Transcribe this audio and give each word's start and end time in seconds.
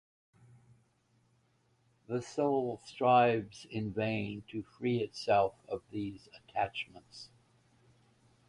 The 2.07 2.23
soul 2.23 2.81
strives 2.85 3.67
in 3.69 3.93
vain 3.93 4.41
to 4.49 4.63
free 4.63 4.97
itself 5.03 5.53
of 5.69 5.83
these 5.91 6.27
attachments. 6.49 7.29